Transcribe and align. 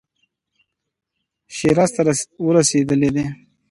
شیراز 1.55 1.91
ته 1.95 2.01
ورسېدی. 2.45 3.07